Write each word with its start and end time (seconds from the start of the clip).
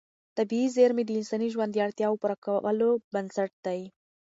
طبیعي 0.37 0.67
زېرمې 0.75 1.03
د 1.05 1.09
انساني 1.19 1.47
ژوند 1.53 1.71
د 1.73 1.77
اړتیاوو 1.85 2.19
پوره 2.21 2.37
کولو 2.45 2.89
بنسټ 3.13 3.51
دي. 3.65 3.81